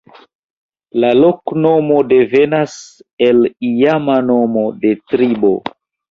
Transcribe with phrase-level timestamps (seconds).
[1.01, 2.73] La loknomo devenas
[3.25, 3.37] el
[3.69, 5.53] iama nomo de tribo.